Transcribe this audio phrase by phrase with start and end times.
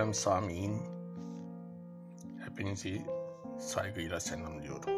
[0.00, 0.82] Muhterem Sami'in
[2.44, 3.02] hepinizi
[3.58, 4.90] saygıyla selamlıyorum.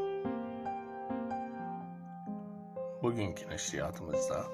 [3.03, 4.45] Bugünkü neşriyatımızda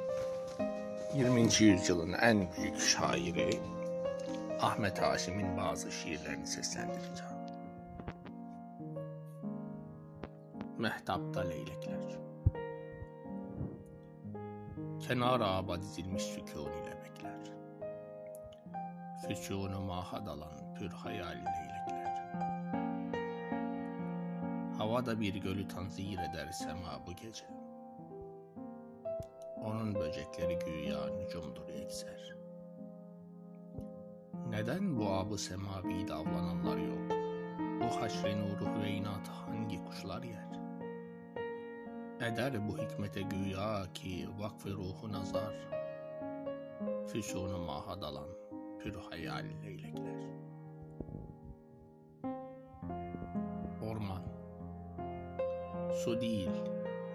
[1.14, 1.40] 20.
[1.60, 3.60] yüzyılın en büyük şairi
[4.60, 7.32] Ahmet Haşim'in bazı şiirlerini seslendireceğim.
[10.78, 12.18] Mehtapta leylekler
[15.08, 17.57] Kenar ağaba dizilmiş sükun ile bekler.
[19.18, 22.18] Füsûnu maha dalan pür hayal leylekler.
[24.78, 27.44] Havada bir gölü tanzir eder sema bu gece.
[29.64, 32.36] Onun böcekleri güya nücumdur yekser.
[34.48, 37.10] Neden bu abı semavi davrananlar yok?
[37.80, 40.48] Bu haşre nuru hüveynatı hangi kuşlar yer?
[42.20, 45.54] Eder bu hikmete güya ki vakfı ruhu nazar.
[47.06, 48.28] Füsûnu maha dalan
[48.78, 50.28] pür hayal leylekler.
[53.82, 54.22] Orman
[56.04, 56.50] Su değil,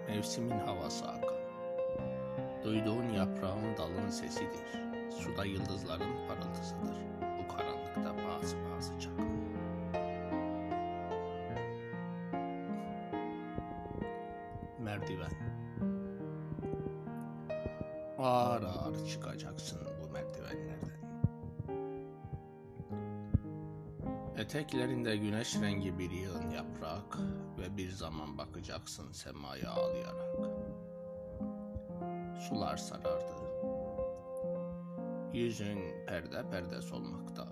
[0.08, 1.34] mevsimin havası akan.
[2.64, 4.80] Duyduğun yaprağın dalın sesidir.
[5.10, 6.96] Suda yıldızların parıltısıdır.
[7.20, 9.34] Bu karanlıkta bazı bazı çakın.
[14.78, 15.32] Merdiven
[18.18, 19.93] Ağır ağır çıkacaksın
[24.38, 27.18] Eteklerinde güneş rengi bir yığın yaprak
[27.58, 30.36] ve bir zaman bakacaksın semaya ağlayarak.
[32.40, 33.44] Sular sarardı.
[35.32, 37.48] Yüzün perde perde solmakta.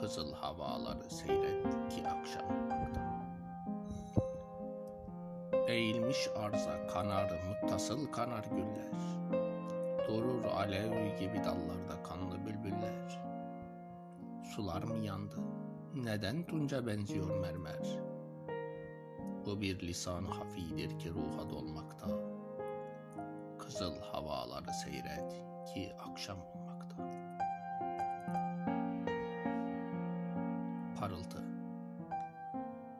[0.00, 2.68] Kızıl havaları seyret ki akşam.
[5.68, 8.92] Eğilmiş arza kanar muttasıl kanar güller.
[10.08, 12.02] Durur alev gibi dallarda.
[14.58, 15.36] Sular mı yandı?
[15.94, 17.98] Neden tunca benziyor mermer?
[19.46, 22.06] Bu bir lisan hafidir ki ruha dolmakta.
[23.58, 25.32] Kızıl havaları seyret
[25.74, 26.96] ki akşam olmakta.
[31.00, 31.44] Parıltı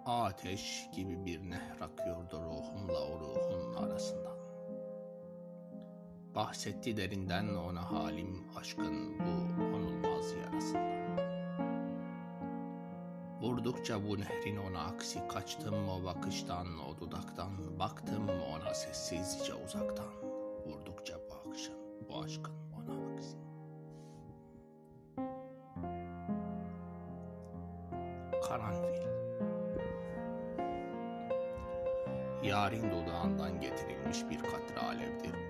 [0.06, 4.38] Ateş gibi bir nehr akıyordu ruhumla o ruhun arasından.
[6.34, 10.32] Bahsetti derinden ona halim aşkın bu onulmaz
[13.58, 20.12] Vurdukça bu nehrin ona aksi kaçtım o bakıştan o dudaktan baktım ona sessizce uzaktan.
[20.66, 21.74] Vurdukça bu akşam
[22.08, 23.36] bu aşkın ona aksi.
[28.48, 29.08] Karanfil
[32.42, 35.47] Yarın dudağından getirilmiş bir katre alevdir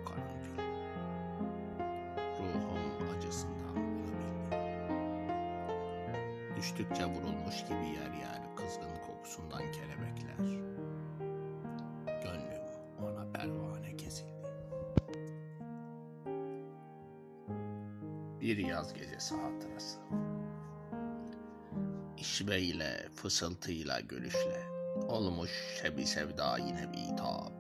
[6.59, 10.37] Düştükçe vurulmuş gibi yer yer kızgın kokusundan kelebekler.
[12.23, 12.63] Gönlüm
[13.03, 14.53] ona pervane kesildi.
[18.41, 19.99] Bir yaz gecesi hatırası.
[22.17, 24.63] İşveyle, fısıltıyla, gülüşle
[25.09, 25.51] olmuş
[25.83, 27.53] şebi sevda yine bir hitap.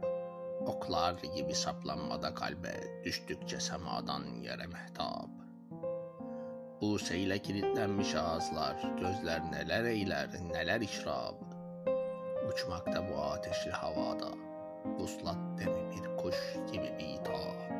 [0.60, 5.47] Oklar gibi saplanmada kalbe düştükçe semadan yere mehtap.
[6.80, 11.34] Buseyle kilitlenmiş ağızlar, gözler neler eyler, neler işrab.
[12.48, 14.28] Uçmakta bu ateşli havada,
[14.84, 16.36] vuslat demi bir kuş
[16.72, 17.70] gibi bir hitap.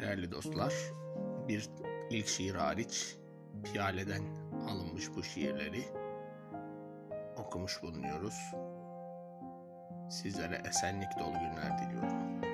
[0.00, 0.74] Değerli dostlar,
[1.48, 1.70] bir
[2.10, 3.16] ilk şiir hariç
[3.64, 4.22] Piyale'den
[4.68, 5.84] alınmış bu şiirleri
[7.36, 8.38] okumuş bulunuyoruz.
[10.10, 12.49] Sizlere esenlik dolu günler diliyorum.